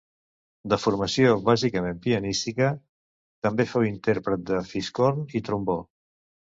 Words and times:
De 0.71 0.79
formació 0.85 1.35
bàsicament 1.49 2.01
pianística, 2.07 2.71
també 3.49 3.69
fou 3.75 3.87
intèrpret 3.93 4.47
de 4.53 4.67
fiscorn 4.75 5.27
i 5.41 5.49
trombó. 5.51 5.83